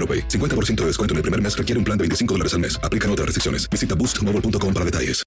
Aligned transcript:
AroPay. 0.00 0.28
50% 0.28 0.76
de 0.76 0.86
descuento 0.86 1.12
en 1.12 1.18
el 1.18 1.22
primer 1.22 1.42
mes 1.42 1.56
requiere 1.56 1.78
un 1.78 1.84
plan 1.84 1.98
de 1.98 2.04
25 2.04 2.34
dólares 2.34 2.54
al 2.54 2.60
mes. 2.60 2.80
Aplican 2.82 3.10
otras 3.10 3.26
restricciones. 3.26 3.68
Visita 3.68 3.94
boostmobile.com 3.94 4.72
para 4.72 4.86
detalles. 4.86 5.22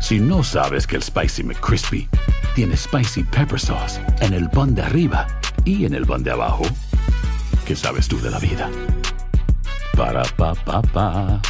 Si 0.00 0.18
no 0.18 0.42
sabes 0.42 0.86
que 0.86 0.96
el 0.96 1.02
Spicy 1.02 1.42
McCrispy 1.42 2.08
tiene 2.54 2.76
Spicy 2.76 3.22
Pepper 3.22 3.60
Sauce 3.60 4.00
en 4.20 4.32
el 4.32 4.48
pan 4.48 4.74
de 4.74 4.82
arriba 4.82 5.26
y 5.64 5.84
en 5.84 5.94
el 5.94 6.06
pan 6.06 6.22
de 6.22 6.30
abajo, 6.30 6.64
¿qué 7.66 7.76
sabes 7.76 8.08
tú 8.08 8.18
de 8.20 8.30
la 8.30 8.38
vida? 8.38 8.70
Para, 9.96 10.22
pa, 10.36 10.54
pa, 10.54 10.80
pa. 10.80 11.42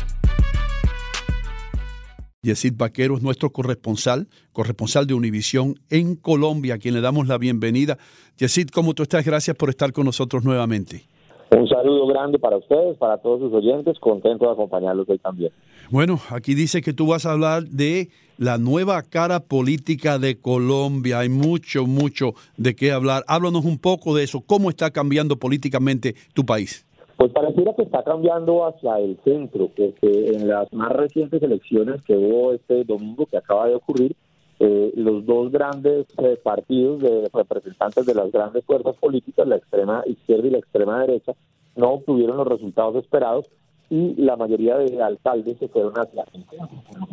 Yesid 2.42 2.74
Vaquero 2.76 3.16
es 3.16 3.22
nuestro 3.22 3.52
corresponsal, 3.52 4.28
corresponsal 4.52 5.06
de 5.06 5.14
Univisión 5.14 5.78
en 5.88 6.16
Colombia, 6.16 6.74
a 6.74 6.78
quien 6.78 6.94
le 6.94 7.00
damos 7.00 7.28
la 7.28 7.38
bienvenida. 7.38 7.98
Yesid, 8.36 8.70
¿cómo 8.70 8.94
tú 8.94 9.02
estás? 9.02 9.24
Gracias 9.24 9.56
por 9.56 9.70
estar 9.70 9.92
con 9.92 10.06
nosotros 10.06 10.42
nuevamente. 10.42 11.09
Un 11.50 11.66
saludo 11.68 12.06
grande 12.06 12.38
para 12.38 12.58
ustedes, 12.58 12.96
para 12.96 13.18
todos 13.18 13.40
sus 13.40 13.52
oyentes, 13.52 13.98
contento 13.98 14.46
de 14.46 14.52
acompañarlos 14.52 15.08
hoy 15.08 15.18
también. 15.18 15.50
Bueno, 15.90 16.20
aquí 16.30 16.54
dice 16.54 16.80
que 16.80 16.92
tú 16.92 17.08
vas 17.08 17.26
a 17.26 17.32
hablar 17.32 17.64
de 17.64 18.08
la 18.38 18.56
nueva 18.56 19.02
cara 19.02 19.40
política 19.40 20.20
de 20.20 20.40
Colombia. 20.40 21.18
Hay 21.18 21.28
mucho, 21.28 21.86
mucho 21.86 22.34
de 22.56 22.76
qué 22.76 22.92
hablar. 22.92 23.24
Háblanos 23.26 23.64
un 23.64 23.78
poco 23.78 24.14
de 24.14 24.22
eso. 24.22 24.40
¿Cómo 24.46 24.70
está 24.70 24.92
cambiando 24.92 25.36
políticamente 25.36 26.14
tu 26.34 26.46
país? 26.46 26.86
Pues 27.16 27.32
pareciera 27.32 27.74
que 27.74 27.82
está 27.82 28.04
cambiando 28.04 28.64
hacia 28.64 28.98
el 28.98 29.18
centro, 29.24 29.68
porque 29.76 30.28
en 30.32 30.48
las 30.48 30.72
más 30.72 30.92
recientes 30.92 31.42
elecciones 31.42 32.00
que 32.02 32.16
hubo 32.16 32.52
este 32.52 32.84
domingo 32.84 33.26
que 33.26 33.36
acaba 33.36 33.66
de 33.66 33.74
ocurrir, 33.74 34.14
eh, 34.62 34.92
los 34.94 35.24
dos 35.24 35.50
grandes 35.50 36.06
eh, 36.18 36.38
partidos 36.42 37.00
de 37.00 37.30
representantes 37.32 38.04
de 38.04 38.14
las 38.14 38.30
grandes 38.30 38.62
fuerzas 38.66 38.94
políticas, 38.96 39.48
la 39.48 39.56
extrema 39.56 40.02
izquierda 40.04 40.46
y 40.48 40.50
la 40.50 40.58
extrema 40.58 41.00
derecha, 41.00 41.32
no 41.76 41.92
obtuvieron 41.92 42.36
los 42.36 42.46
resultados 42.46 42.96
esperados 42.96 43.46
y 43.88 44.14
la 44.16 44.36
mayoría 44.36 44.76
de 44.76 45.02
alcaldes 45.02 45.56
se 45.58 45.68
fueron 45.68 45.94
hacia 45.94 46.26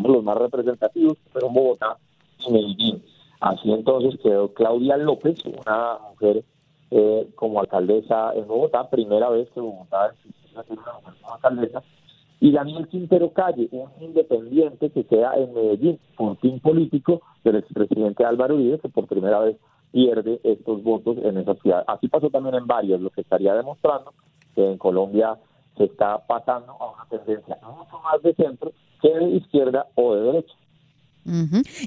los 0.03 0.23
más 0.23 0.37
representativos 0.37 1.17
fueron 1.31 1.53
Bogotá 1.53 1.97
y 2.45 2.51
Medellín. 2.51 3.03
Así 3.39 3.71
entonces 3.71 4.19
quedó 4.21 4.53
Claudia 4.53 4.97
López, 4.97 5.41
una 5.45 5.99
mujer 6.09 6.43
eh, 6.91 7.29
como 7.35 7.61
alcaldesa 7.61 8.33
en 8.35 8.45
Bogotá, 8.45 8.89
primera 8.89 9.29
vez 9.29 9.49
que 9.51 9.61
Bogotá 9.61 10.07
es 10.07 10.69
una 10.69 10.93
mujer 10.99 11.13
como 11.21 11.33
alcaldesa, 11.33 11.81
y 12.39 12.51
Daniel 12.51 12.87
Quintero 12.87 13.33
Calle, 13.33 13.67
un 13.71 13.89
independiente 13.99 14.89
que 14.91 15.05
queda 15.05 15.35
en 15.35 15.53
Medellín 15.53 15.99
por 16.15 16.37
fin 16.37 16.59
político 16.59 17.21
del 17.43 17.57
expresidente 17.57 18.23
Álvaro 18.23 18.55
Uribe, 18.55 18.79
que 18.79 18.89
por 18.89 19.07
primera 19.07 19.39
vez 19.39 19.57
pierde 19.91 20.39
estos 20.43 20.83
votos 20.83 21.17
en 21.23 21.37
esa 21.37 21.55
ciudad. 21.55 21.83
Así 21.87 22.07
pasó 22.07 22.29
también 22.29 22.55
en 22.55 22.67
varios, 22.67 23.01
lo 23.01 23.09
que 23.09 23.21
estaría 23.21 23.53
demostrando 23.55 24.13
que 24.53 24.71
en 24.71 24.77
Colombia 24.77 25.37
se 25.77 25.85
está 25.85 26.19
pasando 26.25 26.73
a 26.73 26.91
una 26.93 27.05
tendencia 27.09 27.57
mucho 27.63 27.99
más 28.03 28.21
de 28.21 28.33
centro 28.35 28.71
que 29.01 29.09
de 29.09 29.29
izquierda 29.29 29.87
o 29.95 30.15
de 30.15 30.21
derecha. 30.21 30.53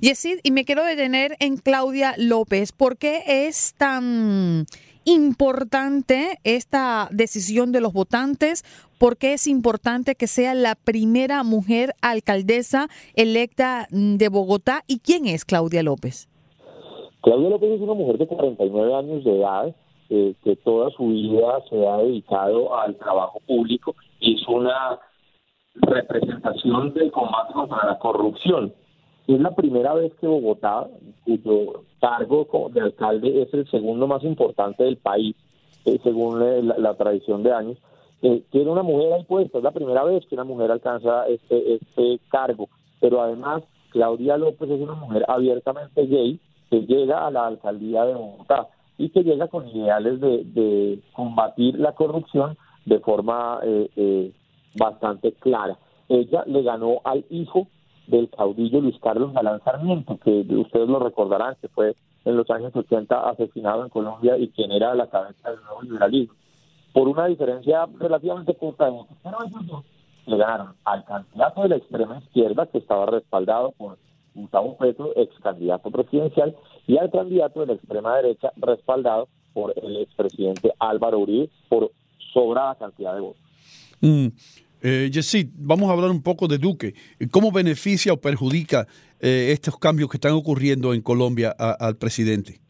Y 0.00 0.11
así, 0.11 0.38
y 0.43 0.50
me 0.50 0.65
quiero 0.65 0.84
detener 0.84 1.37
en 1.41 1.56
Claudia 1.56 2.15
López. 2.19 2.72
¿Por 2.72 2.99
qué 2.99 3.22
es 3.27 3.75
tan 3.75 4.67
importante 5.05 6.38
esta 6.44 7.09
decisión 7.11 7.72
de 7.72 7.81
los 7.81 7.93
votantes? 7.93 8.65
¿Por 8.99 9.16
qué 9.16 9.33
es 9.33 9.47
importante 9.47 10.15
que 10.15 10.27
sea 10.27 10.55
la 10.55 10.75
primera 10.75 11.43
mujer 11.43 11.94
alcaldesa 12.03 12.88
electa 13.15 13.87
de 13.91 14.28
Bogotá? 14.28 14.83
¿Y 14.87 14.99
quién 14.99 15.27
es 15.27 15.44
Claudia 15.44 15.83
López? 15.83 16.28
Claudia 17.22 17.50
López 17.50 17.71
es 17.72 17.81
una 17.81 17.94
mujer 17.94 18.19
de 18.19 18.27
49 18.27 18.94
años 18.94 19.25
de 19.25 19.38
edad 19.38 19.75
eh, 20.09 20.34
que 20.43 20.56
toda 20.56 20.91
su 20.91 21.06
vida 21.06 21.62
se 21.69 21.87
ha 21.87 21.99
dedicado 21.99 22.77
al 22.77 22.97
trabajo 22.97 23.41
público 23.47 23.94
y 24.19 24.34
es 24.34 24.49
una 24.49 24.99
representación 25.75 26.93
del 26.94 27.12
combate 27.12 27.53
contra 27.53 27.87
la 27.87 27.99
corrupción. 27.99 28.75
Es 29.31 29.39
la 29.39 29.53
primera 29.53 29.95
vez 29.95 30.13
que 30.15 30.27
Bogotá, 30.27 30.89
cuyo 31.25 31.85
cargo 32.01 32.69
de 32.73 32.81
alcalde 32.81 33.43
es 33.43 33.55
el 33.55 33.65
segundo 33.71 34.09
más 34.09 34.25
importante 34.25 34.83
del 34.83 34.97
país, 34.97 35.37
eh, 35.85 36.01
según 36.03 36.43
eh, 36.43 36.61
la, 36.63 36.95
tradición 36.95 37.45
de 37.45 37.53
años, 37.53 37.79
eh, 38.23 38.43
tiene 38.51 38.73
una 38.73 38.83
mujer 38.83 39.13
ahí 39.13 39.23
puesta. 39.23 39.59
Es 39.59 39.63
la 39.63 39.71
primera 39.71 40.03
vez 40.03 40.27
que 40.27 40.35
una 40.35 40.43
mujer 40.43 40.73
alcanza 40.73 41.29
este, 41.29 41.75
este 41.75 42.19
cargo. 42.29 42.69
Pero 43.01 43.23
además, 43.23 43.63
Claudia 43.91 44.37
López 44.37 44.69
es 44.69 44.81
una 44.81 44.95
mujer 44.95 45.25
abiertamente 45.29 46.07
gay 46.07 46.41
que 46.69 46.81
llega 46.81 47.25
a 47.25 47.31
la 47.31 47.47
alcaldía 47.47 48.07
de 48.07 48.15
Bogotá 48.15 48.67
y 48.99 49.11
que 49.11 49.23
llega 49.23 49.47
con 49.47 49.69
ideales 49.69 50.21
de, 50.21 50.43
de 50.43 50.99
combatir 51.12 51.79
la 51.79 51.93
corrupción 51.93 52.59
de 52.85 52.99
forma 52.99 53.61
bastante 54.75 55.31
clara. 55.35 55.79
Ella 56.09 56.43
le 56.49 56.62
ganó 56.62 57.01
al 57.05 57.25
hijo 57.31 57.69
del 58.10 58.28
caudillo 58.31 58.81
Luis 58.81 58.98
Carlos 59.00 59.32
Galán 59.32 59.62
Sarmiento, 59.65 60.19
que 60.19 60.44
ustedes 60.50 60.88
lo 60.88 60.98
recordarán, 60.98 61.56
que 61.60 61.69
fue 61.69 61.94
en 62.25 62.37
los 62.37 62.50
años 62.50 62.75
80 62.75 63.31
asesinado 63.31 63.84
en 63.84 63.88
Colombia 63.88 64.37
y 64.37 64.48
quien 64.48 64.72
era 64.72 64.94
la 64.94 65.09
cabeza 65.09 65.50
del 65.50 65.62
nuevo 65.62 65.82
liberalismo, 65.82 66.34
por 66.93 67.09
una 67.09 67.26
diferencia 67.26 67.87
relativamente 67.99 68.54
corta 68.54 68.87
de 68.87 68.91
votos. 68.91 69.16
Pero 69.22 69.38
ellos 69.47 69.66
dos 69.66 69.84
le 70.26 70.37
ganaron 70.37 70.75
al 70.84 71.04
candidato 71.04 71.62
de 71.62 71.69
la 71.69 71.76
extrema 71.76 72.19
izquierda, 72.19 72.67
que 72.67 72.79
estaba 72.79 73.06
respaldado 73.06 73.73
por 73.73 73.99
Gustavo 74.35 74.76
Petro, 74.76 75.12
ex 75.17 75.35
candidato 75.40 75.90
presidencial, 75.90 76.56
y 76.87 76.99
al 76.99 77.11
candidato 77.11 77.61
de 77.61 77.67
la 77.67 77.73
extrema 77.75 78.17
derecha, 78.17 78.52
respaldado 78.56 79.29
por 79.52 79.73
el 79.76 79.96
expresidente 79.96 80.73
Álvaro 80.79 81.19
Uribe, 81.19 81.50
por 81.69 81.90
sobrada 82.32 82.76
cantidad 82.76 83.14
de 83.14 83.20
votos. 83.20 83.43
Mm. 84.00 84.29
Eh, 84.82 85.11
vamos 85.55 85.91
a 85.91 85.93
hablar 85.93 86.11
un 86.11 86.23
poco 86.23 86.49
de 86.49 86.59
Duque. 86.59 86.94
¿Cómo 87.31 87.53
beneficia 87.53 88.12
o 88.12 88.17
perjudica 88.17 88.87
eh, 89.21 89.50
estos 89.53 89.79
cambios 89.79 90.09
que 90.11 90.17
están 90.17 90.32
ocurriendo 90.32 90.94
en 90.94 91.03
Colombia 91.03 91.50
al 91.50 91.97
presidente? 91.97 92.61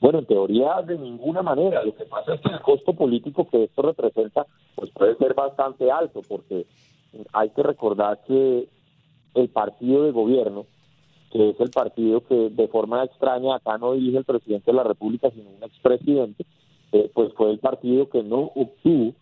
Bueno, 0.00 0.18
en 0.18 0.26
teoría 0.26 0.82
de 0.86 0.98
ninguna 0.98 1.42
manera. 1.42 1.82
Lo 1.82 1.94
que 1.96 2.04
pasa 2.04 2.34
es 2.34 2.40
que 2.40 2.48
el 2.48 2.60
costo 2.60 2.92
político 2.94 3.48
que 3.48 3.64
esto 3.64 3.82
representa 3.82 4.46
pues 4.74 4.90
puede 4.90 5.16
ser 5.16 5.34
bastante 5.34 5.90
alto 5.90 6.20
porque 6.28 6.66
hay 7.32 7.50
que 7.50 7.62
recordar 7.62 8.20
que 8.26 8.68
el 9.34 9.48
partido 9.48 10.04
de 10.04 10.12
gobierno, 10.12 10.66
que 11.32 11.50
es 11.50 11.60
el 11.60 11.70
partido 11.70 12.20
que 12.26 12.50
de 12.50 12.68
forma 12.68 13.04
extraña 13.04 13.56
acá 13.56 13.78
no 13.78 13.94
dirige 13.94 14.18
el 14.18 14.24
presidente 14.24 14.70
de 14.70 14.76
la 14.76 14.84
República, 14.84 15.30
sino 15.30 15.50
un 15.50 15.62
expresidente, 15.62 16.44
eh, 16.92 17.10
pues 17.14 17.32
fue 17.34 17.50
el 17.50 17.58
partido 17.58 18.08
que 18.08 18.22
no 18.22 18.52
obtuvo 18.54 19.14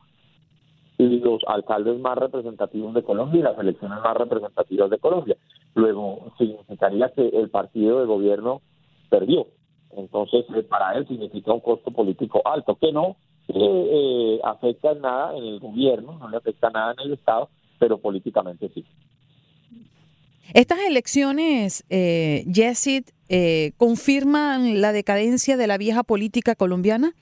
los 0.98 1.42
alcaldes 1.48 1.98
más 1.98 2.16
representativos 2.16 2.94
de 2.94 3.02
Colombia 3.02 3.40
y 3.40 3.42
las 3.42 3.58
elecciones 3.58 3.98
más 4.02 4.16
representativas 4.16 4.90
de 4.90 4.98
Colombia. 4.98 5.36
Luego 5.74 6.32
significaría 6.38 7.10
que 7.10 7.28
el 7.28 7.50
partido 7.50 8.00
de 8.00 8.06
gobierno 8.06 8.62
perdió. 9.10 9.48
Entonces, 9.96 10.44
eh, 10.54 10.62
para 10.62 10.96
él 10.96 11.06
significa 11.08 11.52
un 11.52 11.60
costo 11.60 11.90
político 11.90 12.40
alto, 12.44 12.76
que 12.76 12.92
no 12.92 13.16
eh, 13.48 14.40
afecta 14.44 14.94
nada 14.94 15.36
en 15.36 15.44
el 15.44 15.60
gobierno, 15.60 16.16
no 16.18 16.28
le 16.28 16.36
afecta 16.36 16.70
nada 16.70 16.94
en 16.98 17.06
el 17.06 17.12
Estado, 17.14 17.48
pero 17.78 17.98
políticamente 17.98 18.70
sí. 18.72 18.84
Estas 20.52 20.78
elecciones, 20.86 21.84
eh, 21.88 22.44
Yesid, 22.46 23.04
eh, 23.28 23.72
confirman 23.76 24.80
la 24.80 24.92
decadencia 24.92 25.56
de 25.56 25.66
la 25.66 25.78
vieja 25.78 26.02
política 26.02 26.54
colombiana. 26.54 27.14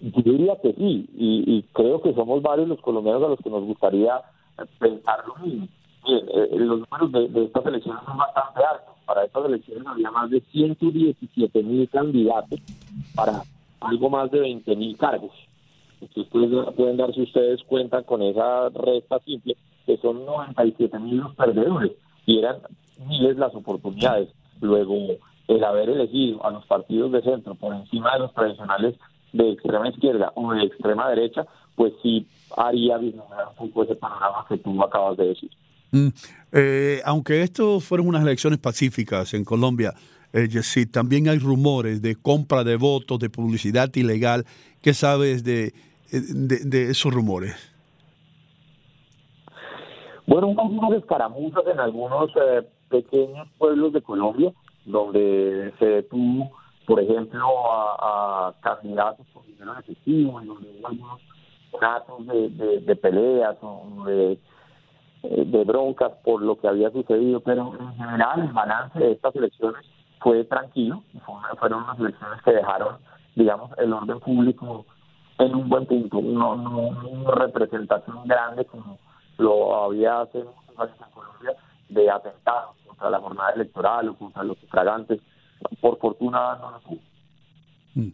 Yo 0.00 0.22
diría 0.22 0.56
que 0.62 0.72
sí, 0.72 1.08
y, 1.14 1.62
creo 1.72 2.00
que 2.00 2.14
somos 2.14 2.42
varios 2.42 2.68
los 2.68 2.80
colombianos 2.80 3.22
a 3.22 3.28
los 3.28 3.38
que 3.40 3.50
nos 3.50 3.64
gustaría 3.64 4.20
pensar 4.78 5.24
lo 5.26 5.36
mismo. 5.44 5.68
Eh, 6.08 6.48
los 6.58 6.80
números 6.80 7.32
de, 7.32 7.44
estas 7.44 7.66
elecciones 7.66 8.02
son 8.06 8.16
bastante 8.16 8.60
altos. 8.64 8.94
Para 9.04 9.24
estas 9.24 9.44
elecciones 9.44 9.86
había 9.86 10.10
más 10.10 10.30
de 10.30 10.40
117 10.40 11.62
mil 11.62 11.88
candidatos 11.90 12.60
para 13.14 13.42
algo 13.80 14.08
más 14.08 14.30
de 14.30 14.40
20 14.40 14.76
mil 14.76 14.96
cargos. 14.96 15.32
Ustedes 16.00 16.28
pueden 16.74 16.96
darse 16.96 17.20
ustedes 17.20 17.62
cuenta 17.64 18.02
con 18.02 18.22
esa 18.22 18.70
resta 18.70 19.18
simple 19.20 19.56
que 19.84 19.98
son 19.98 20.24
97 20.24 20.98
mil 20.98 21.18
los 21.18 21.34
perdedores 21.34 21.92
y 22.24 22.38
eran 22.38 22.56
miles 23.06 23.36
las 23.36 23.54
oportunidades. 23.54 24.30
Luego, 24.60 24.94
el 25.48 25.64
haber 25.64 25.90
elegido 25.90 26.44
a 26.44 26.50
los 26.50 26.64
partidos 26.66 27.12
de 27.12 27.22
centro 27.22 27.54
por 27.54 27.74
encima 27.74 28.12
de 28.14 28.20
los 28.20 28.32
tradicionales 28.32 28.94
de 29.32 29.52
extrema 29.52 29.88
izquierda 29.88 30.32
o 30.34 30.52
de 30.52 30.64
extrema 30.64 31.08
derecha, 31.08 31.46
pues 31.76 31.92
sí 32.02 32.26
haría 32.56 32.98
vislumbrar 32.98 33.48
un 33.48 33.68
poco 33.68 33.84
ese 33.84 33.94
panorama 33.94 34.44
que 34.48 34.58
tú 34.58 34.82
acabas 34.82 35.16
de 35.16 35.26
decir. 35.26 35.50
Mm, 35.92 36.08
eh, 36.52 37.00
aunque 37.04 37.42
esto 37.42 37.80
fueron 37.80 38.08
unas 38.08 38.22
elecciones 38.22 38.58
pacíficas 38.58 39.34
en 39.34 39.44
Colombia, 39.44 39.94
eh, 40.32 40.48
también 40.90 41.28
hay 41.28 41.38
rumores 41.38 42.02
de 42.02 42.14
compra 42.16 42.62
de 42.64 42.76
votos, 42.76 43.18
de 43.18 43.30
publicidad 43.30 43.90
ilegal. 43.94 44.44
¿Qué 44.80 44.94
sabes 44.94 45.42
de, 45.42 45.72
de 46.10 46.90
esos 46.90 47.12
rumores? 47.12 47.70
Bueno, 50.30 50.54
algunas 50.56 50.92
escaramuzas 50.92 51.64
en 51.66 51.80
algunos 51.80 52.30
eh, 52.36 52.62
pequeños 52.88 53.48
pueblos 53.58 53.92
de 53.92 54.00
Colombia, 54.00 54.52
donde 54.84 55.72
se 55.76 55.84
detuvo, 55.84 56.52
por 56.90 56.98
ejemplo, 56.98 57.46
a, 57.72 58.52
candidatos 58.62 59.24
con 59.32 59.46
dinero 59.46 59.78
efectivo, 59.78 60.40
en 60.40 60.48
donde 60.48 60.68
hubo 60.76 60.88
algunos 60.88 61.20
casos 61.78 62.26
de, 62.26 62.80
de, 62.80 62.96
peleas 62.96 63.56
o 63.62 64.02
de, 64.06 64.32
eh, 65.22 65.44
de 65.46 65.64
broncas 65.64 66.10
por 66.24 66.42
lo 66.42 66.58
que 66.58 66.66
había 66.66 66.90
sucedido, 66.90 67.38
pero 67.38 67.72
en 67.78 67.94
general 67.94 68.40
el 68.40 68.52
balance 68.52 68.98
de 68.98 69.12
estas 69.12 69.36
elecciones 69.36 69.86
fue 70.18 70.42
tranquilo, 70.42 71.04
fueron 71.60 71.84
unas 71.84 72.00
elecciones 72.00 72.42
que 72.42 72.54
dejaron, 72.54 72.96
digamos, 73.36 73.70
el 73.78 73.92
orden 73.92 74.18
público 74.18 74.84
en 75.38 75.54
un 75.54 75.68
buen 75.68 75.86
punto, 75.86 76.20
no, 76.20 76.56
no 76.56 76.88
una 76.88 77.30
representación 77.36 78.26
grande 78.26 78.64
como 78.64 78.98
lo 79.38 79.84
había 79.84 80.22
hace 80.22 80.38
muchos 80.38 80.76
años 80.76 80.96
en 81.06 81.12
Colombia 81.12 81.56
de 81.88 82.10
atentados 82.10 82.74
contra 82.84 83.10
la 83.10 83.20
jornada 83.20 83.50
electoral 83.50 84.08
o 84.08 84.14
contra 84.16 84.42
los 84.42 84.58
sufragantes. 84.58 85.20
Por 85.80 85.98
fortuna 85.98 86.56
no 86.60 86.70
lo 86.72 86.80
tuvo. 86.80 87.00
Mm. 87.94 88.08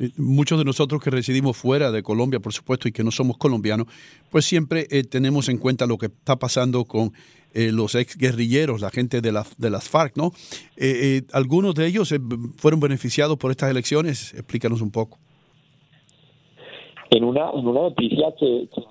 Eh, 0.00 0.10
muchos 0.16 0.58
de 0.58 0.64
nosotros 0.64 1.02
que 1.02 1.10
residimos 1.10 1.56
fuera 1.56 1.90
de 1.90 2.02
Colombia, 2.02 2.38
por 2.38 2.52
supuesto, 2.52 2.86
y 2.88 2.92
que 2.92 3.02
no 3.02 3.10
somos 3.10 3.36
colombianos, 3.36 3.88
pues 4.30 4.44
siempre 4.44 4.86
eh, 4.90 5.02
tenemos 5.02 5.48
en 5.48 5.58
cuenta 5.58 5.86
lo 5.86 5.98
que 5.98 6.06
está 6.06 6.36
pasando 6.36 6.84
con 6.84 7.12
eh, 7.52 7.72
los 7.72 7.96
ex 7.96 8.16
guerrilleros, 8.16 8.80
la 8.80 8.90
gente 8.90 9.20
de, 9.20 9.32
la, 9.32 9.44
de 9.56 9.70
las 9.70 9.88
FARC, 9.88 10.16
¿no? 10.16 10.30
¿Algunos 11.32 11.74
de 11.74 11.86
ellos 11.86 12.14
fueron 12.56 12.78
beneficiados 12.78 13.36
por 13.38 13.50
estas 13.50 13.70
elecciones? 13.70 14.34
Explícanos 14.34 14.82
un 14.82 14.92
poco. 14.92 15.18
En 17.10 17.24
una, 17.24 17.50
en 17.50 17.66
una 17.66 17.80
noticia 17.80 18.26
que, 18.38 18.68
que 18.72 18.82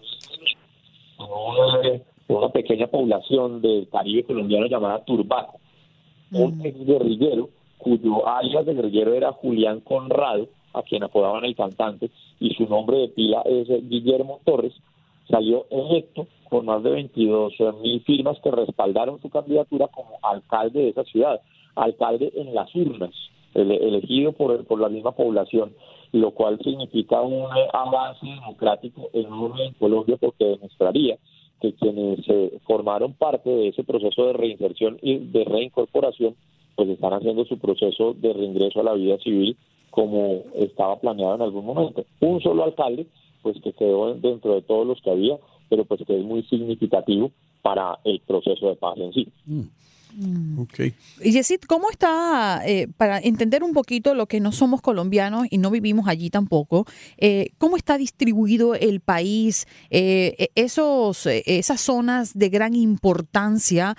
una, 2.28 2.50
pequeña 2.50 2.88
población 2.88 3.62
del 3.62 3.88
Caribe 3.90 4.24
colombiano 4.24 4.66
llamada 4.68 5.06
Turbaco, 5.06 5.60
un 6.32 6.66
ex 6.66 6.86
guerrillero 6.86 7.50
cuyo 7.78 8.28
alias 8.28 8.66
de 8.66 8.74
guerrillero 8.74 9.14
era 9.14 9.32
Julián 9.32 9.82
Conrado, 9.82 10.48
a 10.74 10.84
quien 10.84 11.04
apodaban 11.04 11.46
el 11.46 11.56
cantante, 11.56 12.10
y 12.40 12.54
su 12.54 12.68
nombre 12.68 12.98
de 12.98 13.08
pila 13.10 13.42
es 13.46 13.68
Guillermo 13.90 14.40
Torres, 14.46 14.74
salió 15.30 15.66
electo 15.70 16.28
con 16.50 16.66
más 16.66 16.84
de 16.84 16.92
22 16.92 17.54
mil 17.82 18.02
firmas 18.02 18.40
que 18.42 18.52
respaldaron 18.52 19.22
su 19.22 19.30
candidatura 19.30 19.88
como 19.88 20.18
alcalde 20.22 20.82
de 20.82 20.90
esa 20.90 21.04
ciudad, 21.04 21.42
alcalde 21.76 22.32
en 22.36 22.54
las 22.54 22.74
urnas, 22.76 23.12
elegido 23.54 24.34
por, 24.34 24.66
por 24.66 24.80
la 24.80 24.90
misma 24.90 25.12
población 25.12 25.74
lo 26.12 26.32
cual 26.32 26.60
significa 26.64 27.22
un 27.22 27.48
avance 27.74 28.26
democrático 28.26 29.10
enorme 29.14 29.66
en 29.66 29.74
Colombia 29.74 30.18
porque 30.20 30.46
demostraría 30.46 31.18
que 31.62 31.74
quienes 31.74 32.24
se 32.26 32.60
formaron 32.66 33.14
parte 33.14 33.50
de 33.50 33.70
ese 33.70 33.84
proceso 33.84 34.28
de 34.28 34.34
reinserción 34.34 35.00
y 35.02 35.18
de 35.18 35.44
reincorporación, 35.44 36.36
pues 36.78 36.90
están 36.90 37.12
haciendo 37.12 37.44
su 37.46 37.58
proceso 37.58 38.14
de 38.14 38.32
reingreso 38.34 38.80
a 38.80 38.84
la 38.84 38.94
vida 38.94 39.18
civil 39.18 39.58
como 39.90 40.44
estaba 40.54 41.00
planeado 41.00 41.36
en 41.36 41.42
algún 41.42 41.66
momento. 41.66 42.06
Un 42.20 42.40
solo 42.40 42.64
alcalde, 42.64 43.08
pues 43.42 43.60
que 43.64 43.74
quedó 43.74 44.14
dentro 44.14 44.54
de 44.54 44.62
todos 44.62 44.86
los 44.86 45.02
que 45.02 45.10
había, 45.10 45.38
pero 45.70 45.86
pues 45.86 46.02
que 46.06 46.16
es 46.16 46.24
muy 46.24 46.44
significativo 46.44 47.32
para 47.64 47.98
el 48.04 48.20
proceso 48.20 48.70
de 48.70 48.76
paz 48.76 48.96
en 49.00 49.12
sí. 49.12 49.28
Mm. 49.48 49.62
Mm. 50.16 50.60
Okay. 50.60 50.96
Y 51.22 51.32
Yesid, 51.32 51.62
¿cómo 51.68 51.90
está, 51.92 52.62
eh, 52.66 52.88
para 52.98 53.20
entender 53.20 53.64
un 53.64 53.74
poquito 53.74 54.16
lo 54.16 54.26
que 54.28 54.40
no 54.40 54.52
somos 54.52 54.82
colombianos 54.82 55.48
y 55.50 55.58
no 55.58 55.70
vivimos 55.70 56.08
allí 56.08 56.30
tampoco, 56.30 56.86
eh, 57.18 57.50
cómo 57.58 57.78
está 57.78 57.98
distribuido 57.98 58.76
el 58.76 59.00
país, 59.00 59.68
eh, 59.90 60.36
e, 60.38 60.52
esos, 60.56 61.26
esas 61.26 61.82
zonas 61.82 62.38
de 62.38 62.50
gran 62.50 62.74
importancia 62.74 63.96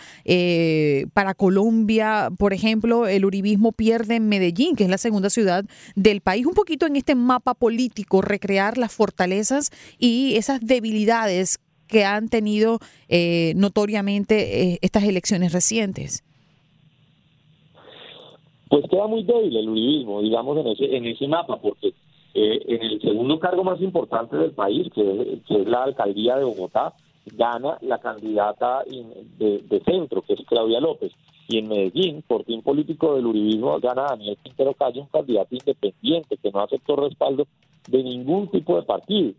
para 1.12 1.34
Colombia? 1.34 2.30
Por 2.36 2.52
ejemplo, 2.52 3.06
el 3.06 3.24
uribismo 3.24 3.72
pierde 3.72 4.16
en 4.16 4.28
Medellín, 4.28 4.76
que 4.76 4.84
es 4.84 4.90
la 4.90 4.98
segunda 4.98 5.30
ciudad 5.30 5.64
del 5.94 6.20
país, 6.20 6.46
un 6.46 6.54
poquito 6.54 6.86
en 6.86 6.96
este 6.96 7.14
mapa 7.14 7.54
político, 7.54 8.22
recrear 8.22 8.78
las 8.78 8.92
fortalezas 8.92 9.70
y 9.98 10.34
esas 10.36 10.60
debilidades 10.60 11.60
que 11.88 12.04
han 12.04 12.28
tenido 12.28 12.78
eh, 13.08 13.52
notoriamente 13.56 14.62
eh, 14.62 14.78
estas 14.82 15.04
elecciones 15.04 15.52
recientes? 15.52 16.22
Pues 18.68 18.84
queda 18.90 19.06
muy 19.06 19.24
débil 19.24 19.56
el 19.56 19.68
uribismo, 19.68 20.20
digamos, 20.20 20.58
en 20.58 20.66
ese, 20.68 20.96
en 20.96 21.06
ese 21.06 21.26
mapa, 21.26 21.56
porque 21.56 21.88
eh, 22.34 22.62
en 22.66 22.82
el 22.82 23.00
segundo 23.00 23.38
cargo 23.40 23.64
más 23.64 23.80
importante 23.80 24.36
del 24.36 24.52
país, 24.52 24.88
que, 24.94 25.40
es 25.48 25.66
la 25.66 25.84
alcaldía 25.84 26.36
de 26.36 26.44
Bogotá, 26.44 26.92
gana 27.34 27.78
la 27.80 27.98
candidata 27.98 28.84
de, 29.38 29.62
de, 29.62 29.80
centro, 29.80 30.22
que 30.22 30.34
es 30.34 30.40
Claudia 30.46 30.80
López. 30.80 31.12
Y 31.48 31.58
en 31.58 31.68
Medellín, 31.68 32.22
por 32.26 32.44
fin 32.44 32.60
político 32.60 33.16
del 33.16 33.26
uribismo, 33.26 33.80
gana 33.80 34.02
Daniel 34.10 34.36
Quintero 34.42 34.74
Calle, 34.74 35.00
un 35.00 35.06
candidato 35.06 35.54
independiente 35.54 36.36
que 36.36 36.50
no 36.50 36.60
aceptó 36.60 36.96
respaldo 36.96 37.46
de 37.86 38.02
ningún 38.02 38.48
tipo 38.48 38.76
de 38.76 38.82
partido 38.82 39.32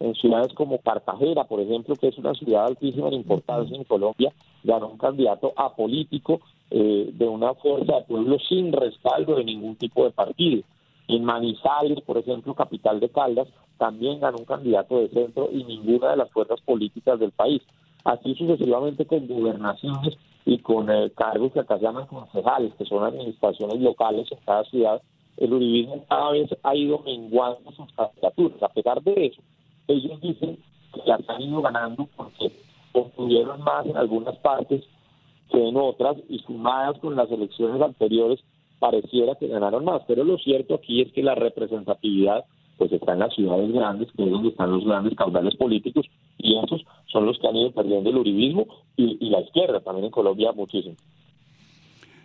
en 0.00 0.14
ciudades 0.14 0.52
como 0.54 0.78
Cartagena, 0.78 1.44
por 1.44 1.60
ejemplo, 1.60 1.96
que 1.96 2.08
es 2.08 2.18
una 2.18 2.34
ciudad 2.34 2.66
altísima 2.66 3.08
en 3.08 3.14
importancia 3.14 3.76
en 3.76 3.84
Colombia, 3.84 4.32
ganó 4.62 4.88
un 4.88 4.98
candidato 4.98 5.52
apolítico 5.56 6.40
eh, 6.70 7.10
de 7.12 7.26
una 7.26 7.54
fuerza 7.54 7.96
de 7.96 8.04
pueblo 8.04 8.38
sin 8.48 8.72
respaldo 8.72 9.36
de 9.36 9.44
ningún 9.44 9.76
tipo 9.76 10.04
de 10.04 10.10
partido. 10.10 10.62
En 11.08 11.24
Manizales, 11.24 12.00
por 12.02 12.18
ejemplo, 12.18 12.54
capital 12.54 13.00
de 13.00 13.08
Caldas, 13.08 13.48
también 13.78 14.20
ganó 14.20 14.38
un 14.38 14.44
candidato 14.44 14.98
de 14.98 15.08
centro 15.08 15.48
y 15.50 15.64
ninguna 15.64 16.10
de 16.10 16.16
las 16.18 16.30
fuerzas 16.30 16.60
políticas 16.60 17.18
del 17.18 17.32
país. 17.32 17.62
Así 18.04 18.34
sucesivamente 18.34 19.06
con 19.06 19.26
gobernaciones 19.26 20.16
y 20.44 20.58
con 20.58 20.90
eh, 20.90 21.10
cargos 21.16 21.52
que 21.52 21.60
acá 21.60 21.78
se 21.78 21.84
llaman 21.84 22.06
concejales, 22.06 22.72
que 22.74 22.84
son 22.84 23.04
administraciones 23.04 23.80
locales 23.80 24.30
en 24.30 24.38
cada 24.44 24.64
ciudad, 24.64 25.02
el 25.36 25.52
uribismo 25.52 26.04
cada 26.08 26.32
vez 26.32 26.50
ha 26.62 26.74
ido 26.74 26.98
menguando 27.00 27.70
sus 27.72 27.90
candidaturas. 27.92 28.62
A 28.62 28.68
pesar 28.68 29.02
de 29.02 29.26
eso, 29.26 29.40
ellos 29.88 30.20
dicen 30.20 30.58
que 30.92 31.12
han 31.12 31.42
ido 31.42 31.62
ganando 31.62 32.08
porque 32.16 32.52
obtuvieron 32.92 33.62
más 33.62 33.86
en 33.86 33.96
algunas 33.96 34.36
partes 34.36 34.84
que 35.50 35.68
en 35.68 35.76
otras 35.76 36.16
y 36.28 36.38
sumadas 36.40 36.98
con 36.98 37.16
las 37.16 37.30
elecciones 37.30 37.80
anteriores 37.80 38.40
pareciera 38.78 39.34
que 39.34 39.48
ganaron 39.48 39.84
más. 39.84 40.02
Pero 40.06 40.24
lo 40.24 40.38
cierto 40.38 40.74
aquí 40.74 41.02
es 41.02 41.12
que 41.12 41.22
la 41.22 41.34
representatividad 41.34 42.44
pues 42.76 42.92
está 42.92 43.12
en 43.12 43.18
las 43.18 43.34
ciudades 43.34 43.72
grandes, 43.72 44.08
que 44.12 44.22
es 44.22 44.30
donde 44.30 44.50
están 44.50 44.70
los 44.70 44.84
grandes 44.84 45.16
caudales 45.16 45.56
políticos, 45.56 46.06
y 46.38 46.56
esos 46.58 46.84
son 47.06 47.26
los 47.26 47.36
que 47.40 47.48
han 47.48 47.56
ido 47.56 47.72
perdiendo 47.72 48.10
el 48.10 48.18
uribismo 48.18 48.66
y, 48.96 49.18
y 49.20 49.30
la 49.30 49.40
izquierda, 49.40 49.80
también 49.80 50.04
en 50.04 50.10
Colombia 50.12 50.52
muchísimo. 50.52 50.94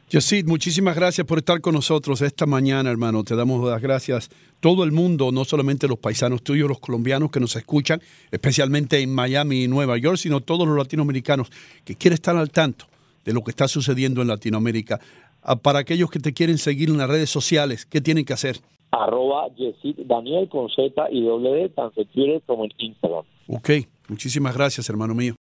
Yesid, 0.09 0.45
muchísimas 0.45 0.95
gracias 0.95 1.25
por 1.25 1.39
estar 1.39 1.59
con 1.59 1.73
nosotros 1.73 2.21
esta 2.21 2.45
mañana, 2.45 2.91
hermano. 2.91 3.23
Te 3.23 3.35
damos 3.35 3.67
las 3.67 3.81
gracias 3.81 4.29
todo 4.59 4.83
el 4.83 4.91
mundo, 4.91 5.31
no 5.31 5.43
solamente 5.43 5.87
los 5.87 5.97
paisanos 5.97 6.43
tuyos, 6.43 6.69
los 6.69 6.79
colombianos 6.79 7.31
que 7.31 7.39
nos 7.39 7.55
escuchan, 7.55 8.01
especialmente 8.31 8.99
en 9.01 9.13
Miami 9.13 9.63
y 9.63 9.67
Nueva 9.67 9.97
York, 9.97 10.17
sino 10.17 10.41
todos 10.41 10.67
los 10.67 10.77
latinoamericanos 10.77 11.49
que 11.83 11.95
quieren 11.95 12.13
estar 12.13 12.37
al 12.37 12.51
tanto 12.51 12.85
de 13.25 13.33
lo 13.33 13.43
que 13.43 13.51
está 13.51 13.67
sucediendo 13.67 14.21
en 14.21 14.27
Latinoamérica. 14.27 14.99
Ah, 15.41 15.55
Para 15.55 15.79
aquellos 15.79 16.11
que 16.11 16.19
te 16.19 16.33
quieren 16.33 16.57
seguir 16.57 16.89
en 16.89 16.97
las 16.97 17.09
redes 17.09 17.29
sociales, 17.29 17.85
¿qué 17.85 17.99
tienen 17.99 18.25
que 18.25 18.33
hacer? 18.33 18.59
Arroba 18.91 19.47
Yesid 19.55 20.05
Daniel 20.05 20.47
con 20.47 20.69
Z 20.69 21.09
y 21.09 21.23
D, 21.23 21.69
tanto 21.75 22.01
en 22.01 22.07
Twitter 22.09 22.41
como 22.45 22.65
en 22.65 22.71
Instagram. 22.77 23.23
Ok, 23.47 23.69
muchísimas 24.07 24.53
gracias, 24.53 24.87
hermano 24.89 25.15
mío. 25.15 25.35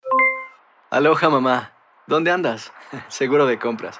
Aloha, 0.89 1.29
mamá. 1.29 1.73
¿Dónde 2.07 2.31
andas? 2.31 2.71
Seguro 3.09 3.45
de 3.45 3.59
compras. 3.59 3.99